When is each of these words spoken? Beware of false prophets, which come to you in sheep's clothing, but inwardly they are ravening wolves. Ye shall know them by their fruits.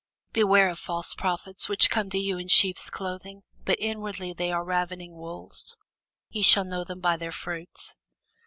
Beware 0.33 0.67
of 0.69 0.79
false 0.79 1.13
prophets, 1.13 1.69
which 1.69 1.91
come 1.91 2.09
to 2.09 2.17
you 2.17 2.39
in 2.39 2.47
sheep's 2.47 2.89
clothing, 2.89 3.43
but 3.65 3.79
inwardly 3.79 4.33
they 4.33 4.51
are 4.51 4.63
ravening 4.63 5.13
wolves. 5.15 5.77
Ye 6.31 6.41
shall 6.41 6.63
know 6.63 6.83
them 6.83 7.01
by 7.01 7.17
their 7.17 7.31
fruits. 7.31 7.95